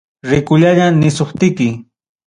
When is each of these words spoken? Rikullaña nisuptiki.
Rikullaña 0.31 0.87
nisuptiki. 1.01 1.69